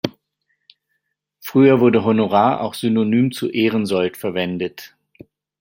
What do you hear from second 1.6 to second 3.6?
wurde "Honorar" auch synonym zu